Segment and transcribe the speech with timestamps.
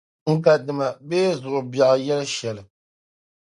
[0.33, 2.63] n ka dima bee zuɣubiɛɣu yɛl’ shɛli.